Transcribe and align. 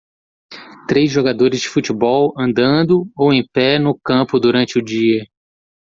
Três 0.87 1.11
jogadores 1.11 1.61
de 1.61 1.69
futebol 1.69 2.33
andando 2.35 3.07
ou 3.15 3.31
em 3.31 3.47
pé 3.53 3.77
no 3.77 3.93
campo 3.99 4.39
durante 4.39 4.79
o 4.79 4.81
dia. 4.81 5.23